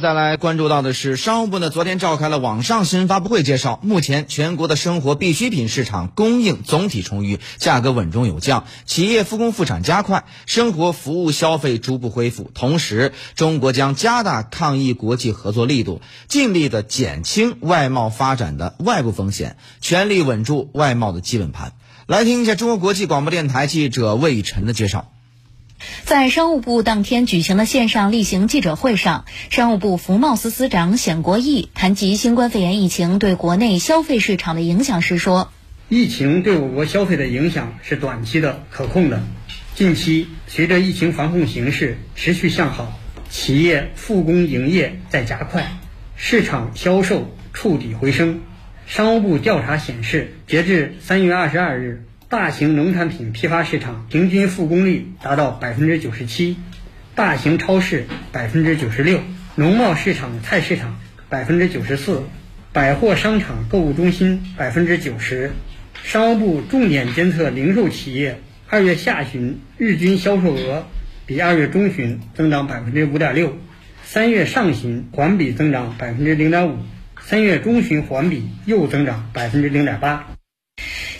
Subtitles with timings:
[0.00, 12.48] 再来关注到的是，商务部呢昨天召开了网上新闻发布会，介绍目前全国的生活必需品市场供应总体充裕，价格稳中有降，企业复工复产加快，生活服务消费逐步恢复。
[12.54, 21.72] 同时，中国将加大抗疫国际合作力度，尽力的减轻外贸发展的外部风险，全力稳住外贸的基本盘。
[22.06, 25.10] 来听一下中国国际广播电台记者魏晨的介绍。
[26.08, 35.52] 在商务部当天举行的线上例行记者会上，商务部服贸司司长显国义谈及新冠肺炎疫情对国内消费市场的影响时说
[35.90, 39.20] ：“疫情对我国消费的影响是短期的、可控的。
[39.74, 42.98] 近期随着疫情防控形势持续向好，
[43.28, 45.66] 企业复工营业在加快，
[46.16, 48.40] 市场销售触底回升。
[48.86, 56.58] 商务部调查显示，截至三月二十二日。”大型农产品批发市场平均复工率达到百分之九十七，
[57.14, 59.20] 大型超市百分之九十六，
[59.54, 62.24] 农贸市场菜市场百分之九十四，
[62.70, 65.52] 百货商场购物中心百分之九十。
[66.02, 70.86] 商务部重点监测零售企业二月下旬日均销售额
[71.24, 73.56] 比二月中旬增长百分之五点六，
[74.04, 76.76] 三月上旬环比增长百分之零点五，
[77.22, 80.37] 三月中旬环比又增长百分之零点八。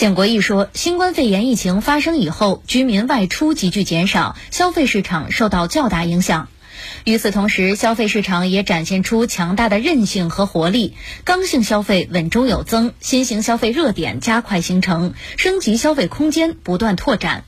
[0.00, 6.48] 建国义说，新冠肺炎疫情发生以后，居民外出急剧减少，消费市场受到较大影响。
[7.04, 17.44] 与此同时，消费市场也展现出强大的韧性和活力，刚性消费稳中有增，新型消费热点加快形成，升级消费空间不断拓展。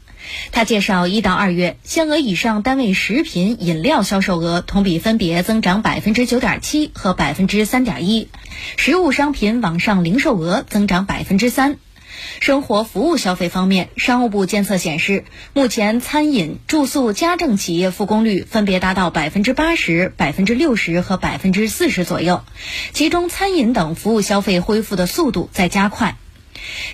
[0.50, 8.28] 他介绍，一到二月，限额以上单位食品饮料销售额同比分别增长百分之九点七和百分之三点一，
[8.76, 11.78] 实物商品网上零售额增长百分之三。
[12.40, 22.44] 生活服务消费方面，商务部监测显示，目前餐饮、住宿、家政企业复工率分别达到百分之八十、百分之六十和百分之四十左右，
[22.92, 26.16] 其中餐饮等服务消费恢复的速度在加快。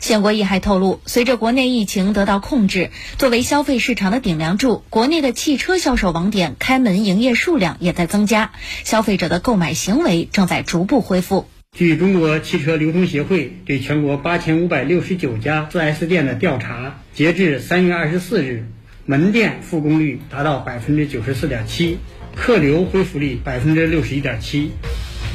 [0.00, 8.52] 县国义还透露，随着国内疫情得到控制，作为消费市场的顶梁柱，国内的汽车销售网点开门营业数量也在增加，
[8.84, 11.46] 消费者的购买行为正在逐步恢复。
[11.78, 18.64] 据中国汽车流通协会对全国八千五百六十九家 4S 店的调查，截至三月二十四日，
[19.06, 21.98] 门店复工率达到百分之九十四点七，
[22.34, 24.72] 客流恢复率百分之六十一点七。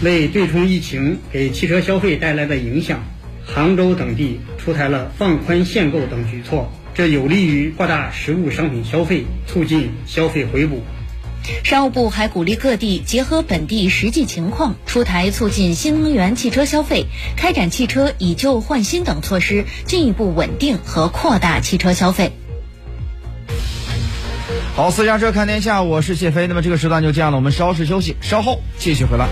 [0.03, 3.05] 为对冲疫情给汽车消费带来的影响，
[3.45, 10.81] 杭州等地出台了放宽限购等举措，这有利于扩大实物商品消费，促进消费回补。
[11.63, 17.05] 商务部还鼓励各地结合本地实际情况，出台促进新能源汽车消费、
[17.35, 22.31] 开展汽车以旧换新等措施，进一步稳定和扩大汽车消费。
[24.75, 26.47] 好，私家车看天下，我是谢飞。
[26.47, 29.27] 那么这个时段就这样了，我们稍事休息，稍后继续回来。